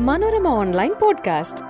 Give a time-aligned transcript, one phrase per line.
[0.00, 1.64] Manorama online podcast.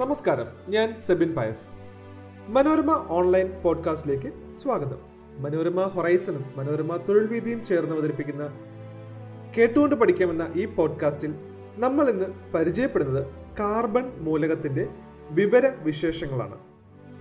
[0.00, 1.68] നമസ്കാരം ഞാൻ Sebin Pius.
[2.48, 4.98] Manorama online പോഡ്കാസ്റ്റിലേക്ക് സ്വാഗതം.
[5.38, 8.60] മനോരമ ഹൊറൈസണും മനോരമ തൊഴിൽ വീതിയും ചേർന്ന് അവതരിപ്പിക്കുന്ന
[9.58, 11.34] കേട്ടുകൊണ്ട് പഠിക്കാമെന്ന ഈ പോഡ്കാസ്റ്റിൽ
[11.76, 13.26] നമ്മൾ ഇന്ന് പരിചയപ്പെടുന്നത്
[13.60, 14.88] കാർബൺ മൂലകത്തിന്റെ
[15.30, 16.58] വിവര വിശേഷങ്ങളാണ്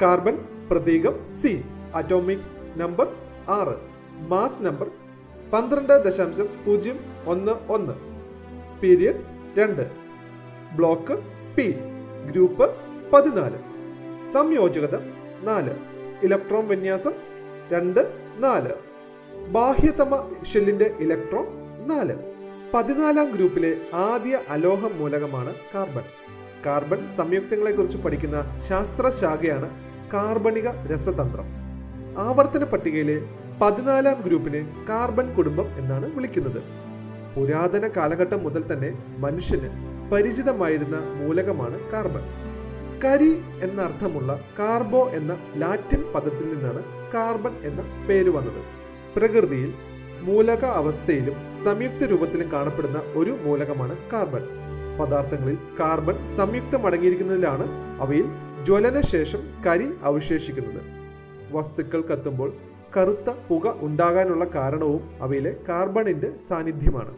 [0.02, 1.64] കാർബൺ പ്രതീകം സി
[1.96, 3.16] അറ്റോമിക് നമ്പർ
[3.50, 3.76] ആറ്.
[4.28, 4.92] മാസ് നമ്പർ
[5.54, 7.94] പന്ത്രണ്ട് ദശാംശം പൂജ്യം ഒന്ന് ഒന്ന്.
[8.82, 9.16] പീരിയഡ്
[9.60, 9.92] രണ്ട്.
[10.76, 11.20] Block
[11.58, 11.76] P.
[12.32, 12.76] ഗ്രൂപ്പ്
[13.14, 13.58] പതിനാല്.
[14.32, 15.00] സംയോജകത
[15.44, 15.70] നാല്.
[16.24, 17.12] ഇലക്ട്രോൺ വിന്യാസം
[17.72, 18.70] രണ്ട് നാല്.
[19.48, 21.46] ബാഹ്യതമ ഷെല്ലിന്റെ ഇലക്ട്രോൺ
[21.88, 22.16] നാല്.
[22.74, 26.04] പതിനാലാം ഗ്രൂപ്പിലെ ആദ്യ അലോഹ മൂലകമാണ് കാർബൺ.
[26.66, 29.70] കാർബൺ സംയുക്തങ്ങളെക്കുറിച്ച് പഠിക്കുന്ന ശാസ്ത്രശാഖയാണ്
[30.14, 31.65] കാർബണിക രസതന്ത്രം.
[32.18, 33.16] ആവർത്തന പട്ടികയിലെ
[33.62, 36.62] പതിനാലാം ഗ്രൂപ്പിനെ കാർബൺ കുടുംബം എന്നാണ് വിളിക്കുന്നത്.
[37.36, 39.70] പുരാതന കാലഘട്ടം മുതൽ തന്നെ മനുഷ്യന്
[40.12, 42.24] പരിചിതമായിരുന്ന മൂലകമാണ് കാർബൺ.
[43.06, 48.62] കരി എന്ന അർത്ഥമുള്ള കാർബോ എന്ന ലാറ്റിൻ പദത്തിൽ നിന്നാണ് കാർബൺ എന്ന പേര് വന്നത്.
[49.16, 49.74] പ്രകൃതിയിൽ
[50.22, 54.44] മൂലക അവസ്ഥയിലും സംയുക്ത രൂപത്തിലും കാണപ്പെടുന്ന ഒരു മൂലകമാണ് കാർബൺ.
[55.00, 57.66] പദാർത്ഥങ്ങളിൽ കാർബൺ സംയുക്തം അടങ്ങിയിരിക്കുന്നതിലാണ്
[58.00, 58.26] അവയിൽ
[58.66, 61.05] ജ്വലനശേഷം കരി അവശേഷിക്കുന്നത്.
[61.56, 62.50] വസ്തുക്കൾ കത്തുമ്പോൾ
[62.96, 67.14] കറുത്ത പുക ഉണ്ടാകാനുള്ള കാരണവും അവയിലെ കാർബണിന്റെ സാന്നിധ്യമാണ്.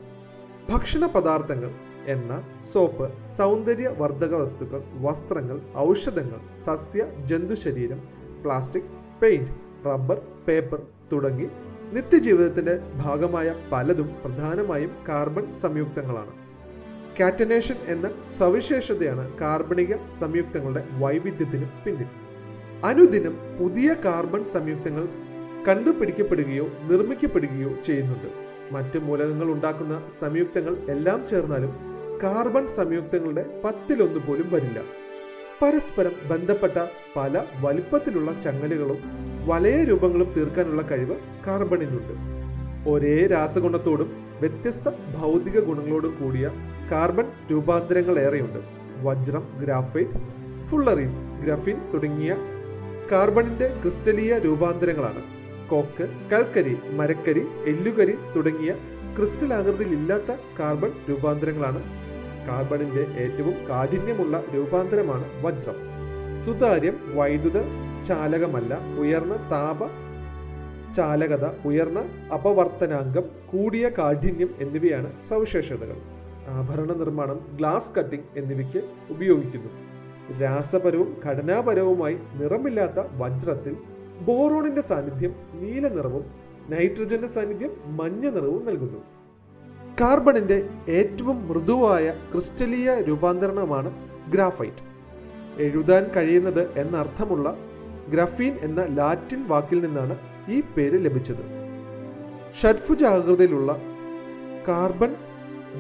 [0.70, 1.72] ഭക്ഷണ പദാർത്ഥങ്ങൾ
[2.14, 2.32] എണ്ണ
[2.72, 8.02] സോപ്പ് സൗന്ദര്യ വർദ്ധക വസ്തുക്കൾ വസ്ത്രങ്ങൾ ഔഷധങ്ങൾ സസ്യ ജന്തുശരീരം
[8.44, 9.54] പ്ലാസ്റ്റിക് പെയിന്റ്
[9.88, 10.82] റബ്ബർ പേപ്പർ
[11.14, 11.48] തുടങ്ങി
[11.96, 16.34] നിത്യജീവിതത്തിന്റെ ഭാഗമായ പലതും പ്രധാനമായും കാർബൺ സംയുക്തങ്ങളാണ്.
[17.20, 22.10] കാറ്റനേഷൻ എന്ന സവിശേഷതയാണ് കാർബണിക സംയുക്തങ്ങളുടെ വൈവിധ്യത്തിന് പിന്നിൽ.
[22.84, 25.08] അനുദിനം പുതിയ കാർബൺ സംയുക്തങ്ങൾ
[25.68, 28.28] കണ്ടുപിടിക്കപ്പെടുകയോ നിർമ്മിക്കപ്പെടുകയോ ചെയ്യുന്നുണ്ട്.
[28.74, 31.76] മറ്റ് മൂലകങ്ങൾ ഉണ്ടാക്കുന്ന സംയുക്തങ്ങൾ എല്ലാം ചേർന്നാലും
[32.24, 34.82] കാർബൺ സംയുക്തങ്ങളുടെ പത്തിലൊന്നു പോലും വരില്ല.
[35.62, 38.98] പരസ്പരം ബന്ധപ്പെട്ട പല വലിപ്പത്തിലുള്ള ചങ്ങലുകളും
[39.46, 41.16] വലയ രൂപങ്ങളും തീർക്കാനുള്ള കഴിവ്
[41.48, 42.14] കാർബണിനുണ്ട്.
[42.90, 46.52] ഒരേ രാസഗുണത്തോടും വ്യത്യസ്ത ഭൗതിക ഗുണങ്ങളോടും കൂടിയ
[46.92, 48.60] കാർബൺ രൂപാന്തരങ്ങൾ ഏറെയുണ്ട്
[49.04, 50.12] വജ്രം ഗ്രാഫൈറ്റ്
[50.68, 52.36] ഫുള്ളറിൻ ഗ്രഫിൻ തുടങ്ങിയ
[53.12, 55.22] കാർബണിന്റെ ക്രിസ്റ്റലീയ രൂപാന്തരങ്ങളാണ്.
[55.70, 58.72] കോക്ക് കൽക്കരി മരക്കരി എല്ലുകരി തുടങ്ങിയ
[59.18, 61.84] ക്രിസ്റ്റൽ ആകൃതിയിലില്ലാത്ത കാർബൺ രൂപാന്തരങ്ങളാണ്.
[62.48, 65.80] കാർബണിന്റെ ഏറ്റവും കാഠിന്യമുള്ള രൂപാന്തരമാണ് വജ്രം.
[66.38, 67.62] സുതാര്യം വൈദ്യുത
[68.08, 69.80] ചാലകമല്ല ഉയർന്ന താപ
[70.94, 72.00] ചാലകത ഉയർന്ന
[72.34, 75.98] അപവർത്തനാങ്കം കൂടിയ കാഠിന്യം എന്നിവയാണ് സവിശേഷതകൾ.
[76.48, 79.87] ആഭരണ നിർമ്മാണം ഗ്ലാസ് കട്ടിംഗ് എന്നിവയ്ക്ക് ഉപയോഗിക്കുന്നു.
[80.42, 83.76] രാസപരവും ഘടനാപരവുമായി നിറമില്ലാത്ത വജ്രത്തിൽ
[84.26, 86.26] ബോറോണിന്റെ സാന്നിധ്യം നീല നിറവും
[86.70, 89.00] നൈട്രജന്റെ സാന്നിധ്യം മഞ്ഞ നിറവും നൽകുന്നു.
[90.02, 93.92] കാർബണിന്റെ ഏറ്റവും മൃദുവായ ക്രിസ്റ്റലീയ രൂപാന്തരണമാണ്
[94.30, 94.84] ഗ്രാഫൈറ്റ്.
[95.58, 97.58] എഴുതാൻ കഴിയുന്നത് എന്നർത്ഥമുള്ള
[98.10, 100.18] ഗ്രഫീൻ എന്ന ലാറ്റിൻ വാക്കിൽ നിന്നാണ്
[100.50, 101.44] ഈ പേര് ലഭിച്ചത്.
[102.62, 103.82] ഷഡ്ഫുജാകൃതിയിലുള്ള
[104.68, 105.16] കാർബൺ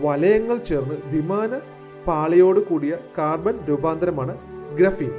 [0.01, 1.61] വലയങ്ങൾ ചേർന്ന് ദ്വിമാന
[2.07, 4.37] പാളിയോട് കൂടിയ കാർബൺ രൂപാന്തരമാണ്
[4.75, 5.13] ഗ്രഫീൻ.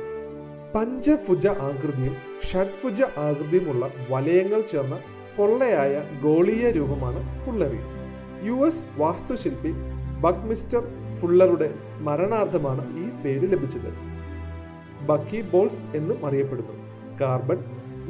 [0.75, 2.17] പഞ്ചഭുജ ആകൃതിയും
[2.49, 4.99] ഷഡ്ഭുജ ആകൃതിയുമുള്ള വലയങ്ങൾ ചേർന്ന
[5.37, 7.81] പൊള്ളയായ ഗോളീയ രൂപമാണ് ഫുള്ളറി
[8.49, 9.73] യു എസ് വാസ്തുശില്പി
[10.21, 10.83] ബക്മിസ്റ്റർ
[11.21, 13.91] ഫുള്ളറുടെ സ്മരണാർത്ഥമാണ് ഈ പേര് ലഭിച്ചത്.
[15.07, 16.75] ബക്കി ബോൾസ് എന്നും അറിയപ്പെടുന്നു.
[17.21, 17.65] കാർബൺ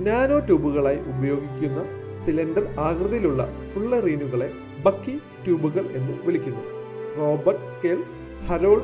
[0.06, 1.80] നാനോ ട്യൂബുകളായി ഉപയോഗിക്കുന്ന
[2.24, 4.50] സിലിണ്ടർ ആകൃതിയിലുള്ള ഫുള്ളറീനുകളെ
[4.86, 6.64] ബക്കി ട്യൂബുകൾ എന്ന് വിളിക്കുന്നു.
[7.18, 8.02] Robert Curl
[8.46, 8.82] Harold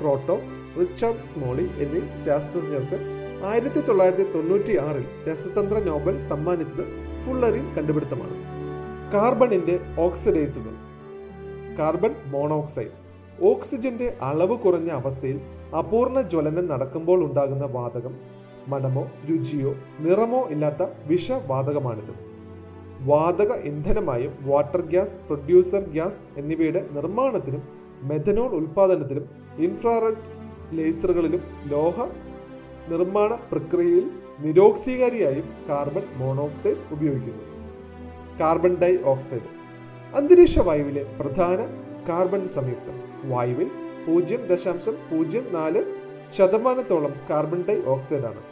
[0.00, 0.40] Kroto
[0.80, 2.98] Richard Smalley എന്നീ ശാസ്ത്രജ്ഞർക്ക്
[3.44, 6.84] ആയിരത്തി തൊള്ളായിരത്തി തൊണ്ണൂറ്റി ആറിൽ രസതന്ത്ര നോബൽ സമ്മാനിച്ചത്
[7.26, 8.34] ഫുള്ളറിൻ കണ്ടുപിടുത്തമാണ്.
[9.12, 10.74] കാർബണിന്റെ ഓക്സിഡൈസുകൾ.
[11.78, 12.90] Carbon monoxide.
[13.42, 15.40] ഓക്സിജന്റെ അളവ് കുറഞ്ഞ അവസ്ഥയിൽ
[15.78, 18.16] അപൂർണ ജ്വലനം നടക്കുമ്പോൾ ഉണ്ടാകുന്ന വാതകം
[18.68, 22.30] മണമോ രുചിയോ നിറമോ ഇല്ലാത്ത വിഷവാതകമാണിത്.
[23.00, 30.22] വാതക ഇന്ധനമായും വാട്ടർ ഗ്യാസ് പ്രൊഡ്യൂസർ ഗ്യാസ് എന്നിവയുടെ നിർമ്മാണത്തിനും മെഥനോൾ ഉൽപാദനത്തിലും ഇൻഫ്രാറെഡ്
[30.72, 32.06] ലേസറുകളിലും ലോഹ
[32.88, 34.10] നിർമ്മാണ പ്രക്രിയയിൽ
[34.40, 37.44] നിരോക്സീകാരിയായും കാർബൺ മോണോക്സൈഡ് ഉപയോഗിക്കുന്നു.
[38.40, 39.48] കാർബൺ ഡൈ ഓക്സൈഡ്
[40.14, 41.58] അന്തരീക്ഷ വായുവിലെ പ്രധാന
[42.08, 43.28] കാർബൺ സംയുക്തം.
[43.28, 43.70] വായുവിൽ
[44.06, 45.84] പൂജ്യം ദശാംശം പൂജ്യം നാല്
[46.28, 48.42] ശതമാനത്തോളം കാർബൺ ഡൈ ഓക്സൈഡ് ആണ്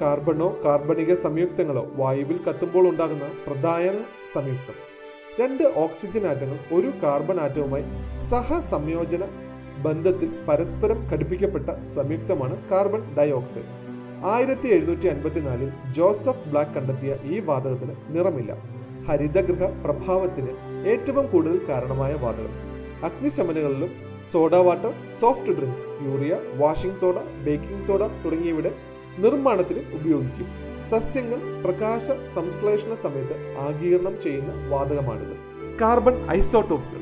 [0.00, 4.04] കാർബണോ കാർബണിക സംയുക്തങ്ങളോ വായുവിൽ കത്തുമ്പോൾ ഉണ്ടാകുന്ന പ്രധാന
[4.34, 4.93] സംയുക്തം.
[5.40, 7.84] രണ്ട് ഓക്സിജൻ ആറ്റങ്ങൾ ഒരു കാർബൺ ആറ്റവുമായി
[8.30, 9.24] സഹസംയോജന
[9.84, 13.70] ബന്ധത്തിൽ പരസ്പരം ഘടിപ്പിക്കപ്പെട്ട സംയുക്തമാണ് കാർബൺ ഡൈ ഓക്സൈഡ്
[14.34, 18.52] ആയിരത്തി എഴുന്നൂറ്റി അൻപത്തിനാലിൽ ജോസഫ് ബ്ലാക്ക് കണ്ടെത്തിയ ഈ വാതകത്തിന് നിറമില്ല.
[19.08, 20.52] ഹരിതഗൃഹ പ്രഭാവത്തിന്
[20.92, 22.54] ഏറ്റവും കൂടുതൽ കാരണമായ വാതകം.
[23.04, 23.90] അഗ്നിശമനങ്ങളിലും
[24.32, 27.16] soda water soft drinks urea washing soda
[27.46, 28.72] baking soda തുടങ്ങിയവയുടെ
[29.22, 30.48] നിർമ്മാണത്തിന് ഉപയോഗിക്കും.
[30.90, 32.06] സസ്യങ്ങൾ പ്രകാശ
[32.36, 35.34] സംശ്ലേഷണ സമയത്ത് ആഗീരണം ചെയ്യുന്ന വാതകമാണിത്.
[35.80, 37.00] കാർബൺ ഐസോട്ടോപ്പുകൾ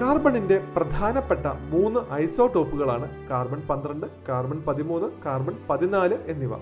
[0.00, 6.54] കാർബണിന്റെ പ്രധാനപ്പെട്ട മൂന്ന് ഐസോട്ടോപ്പുകളാണ് കാർബൺ പന്ത്രണ്ട് കാർബൺ പതിമൂന്ന് കാർബൺ പതിനാല് എന്നിവ.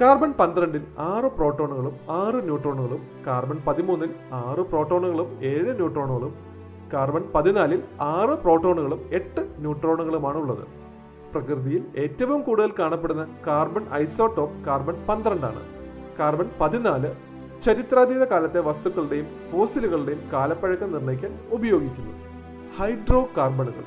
[0.00, 0.82] കാർബൺ പന്ത്രണ്ടിൽ
[1.12, 4.10] ആറ് പ്രോട്ടോണുകളും ആറ് ന്യൂട്രോണുകളും കാർബൺ പതിമൂന്നിൽ
[4.44, 6.32] ആറ് പ്രോട്ടോണുകളും ഏഴ് ന്യൂട്രോണുകളും
[6.92, 7.80] കാർബൺ പതിനാലിൽ
[8.14, 10.64] ആറ് പ്രോട്ടോണുകളും എട്ട് ന്യൂട്രോണുകളുമാണ് ഉള്ളത്
[11.32, 15.62] പ്രകൃതിയിൽ ഏറ്റവും കൂടുതൽ കാണപ്പെടുന്ന കാർബൺ ഐസോട്ടോപ്പ് കാർബൺ പന്ത്രണ്ടാണ്.
[16.18, 17.10] കാർബൺ പതിനാല്
[17.62, 22.14] ചരിത്രാതീത കാലത്തെ വസ്തുക്കളുടെയും ഫോസിലുകളുടെയും കാലപ്പഴക്കം നിർണയിക്കാൻ ഉപയോഗിക്കുന്നു.
[22.78, 23.84] ഹൈഡ്രോ കാർബണുകൾ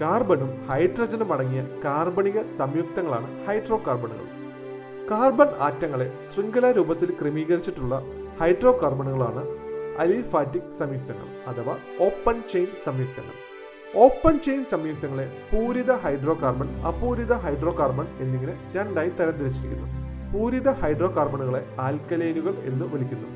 [0.00, 4.26] കാർബണും ഹൈഡ്രജനും അടങ്ങിയ കാർബണിക സംയുക്തങ്ങളാണ് ഹൈഡ്രോ കാർബണുകൾ
[5.10, 7.94] കാർബൺ ആറ്റങ്ങളെ ശൃംഖല രൂപത്തിൽ ക്രമീകരിച്ചിട്ടുള്ള
[8.40, 9.42] ഹൈഡ്രോ കാർബണുകളാണ്
[9.98, 13.36] അലിഫാറ്റിക് സംയുക്തങ്ങൾ അഥവാ ഓപ്പൺ ചെയിൻ സംയുക്തങ്ങൾ.
[13.96, 19.86] ഓപ്പൺ ചെയിൻ സംയുക്തങ്ങളെ പൂരിത ഹൈഡ്രോ കാർബൺ അപൂരിത ഹൈഡ്രോ കാർബൺ എന്നിങ്ങനെ രണ്ടായി തരംതിരിച്ചിരിക്കുന്നു.
[20.34, 23.28] പൂരിത ഹൈഡ്രോ കാർബണുകളെ ആൽക്കലൈനുകൾ എന്ന് വിളിക്കുന്നു.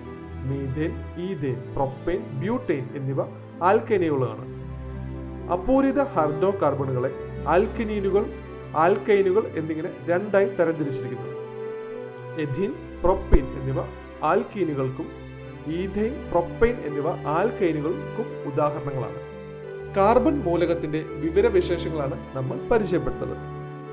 [0.44, 0.92] മീഥേൻ
[1.26, 3.22] ഈഥേൻ പ്രൊപ്പേൻ ബ്യൂട്ടേൻ എന്നിവ
[3.62, 4.46] ആൽക്കൈനുകളാണ്
[5.50, 7.14] അപൂരിത ഹൈഡ്രോ കാർബണുകളെ
[7.48, 8.26] ആൽക്കനീനുകൾ
[8.76, 11.30] ആൽക്കൈനുകൾ എന്നിങ്ങനെ രണ്ടായി തരംതിരിച്ചിരിക്കുന്നു.
[12.38, 13.80] എഥീൻ പ്രൊപ്പൈൻ എന്നിവ
[14.22, 15.10] ആൽക്കീനുകൾക്കും
[15.66, 19.33] ഈഥൈൻ പ്രൊപ്പൈൻ എന്നിവ ആൽക്കൈനുകൾക്കും ഉദാഹരണങ്ങളാണ്.
[19.96, 23.36] കാർബൺ മൂലകത്തിന്റെ വിവരവിശേഷങ്ങളാണ് നമ്മൾ പരിചയപ്പെട്ടത്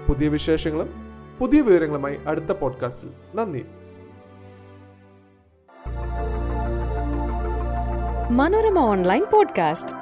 [0.07, 0.89] പുതിയ വിശേഷങ്ങളും
[1.39, 3.65] പുതിയ വിവരങ്ങളുമായി അടുത്ത പോഡ്കാസ്റ്റിൽ നന്ദി.
[8.31, 10.00] Manorama online podcast.